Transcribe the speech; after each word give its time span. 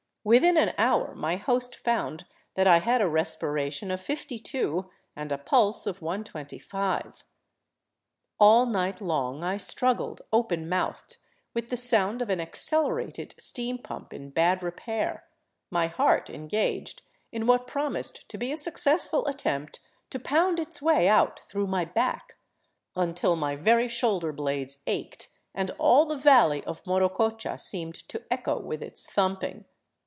Within 0.23 0.55
an 0.55 0.75
hour 0.77 1.15
my 1.15 1.35
host 1.35 1.75
found 1.75 2.25
that 2.53 2.67
I 2.67 2.77
had 2.77 3.01
a 3.01 3.07
respiration 3.09 3.89
of 3.89 3.99
52 3.99 4.87
and 5.15 5.31
a 5.31 5.37
pulse 5.39 5.87
of 5.87 5.99
125. 5.99 7.23
All 8.39 8.67
night 8.67 9.01
long 9.01 9.43
I 9.43 9.57
struggled 9.57 10.21
open 10.31 10.69
mouthed, 10.69 11.17
with 11.55 11.71
the 11.71 11.75
sound 11.75 12.21
of 12.21 12.29
an 12.29 12.39
accelerated 12.39 13.33
steam 13.39 13.79
pump 13.79 14.13
in 14.13 14.29
bad 14.29 14.61
repair, 14.61 15.25
my 15.71 15.87
heart 15.87 16.29
engaged 16.29 17.01
in 17.31 17.47
what 17.47 17.65
promised 17.65 18.29
to 18.29 18.37
be 18.37 18.51
a 18.51 18.57
successful 18.57 19.25
attempt 19.25 19.79
to 20.11 20.19
pound 20.19 20.59
its 20.59 20.83
way 20.83 21.07
out 21.07 21.39
through 21.49 21.65
my 21.65 21.83
back, 21.83 22.37
until 22.95 23.35
my 23.35 23.55
very 23.55 23.87
shoulderblades 23.87 24.83
ached, 24.85 25.29
and 25.55 25.71
all 25.79 26.05
the 26.05 26.15
valley 26.15 26.63
of 26.65 26.83
Morococha 26.85 27.59
seemed 27.59 27.95
to 28.07 28.23
echo 28.31 28.59
with 28.61 28.83
its 28.83 29.01
thumping. 29.03 29.65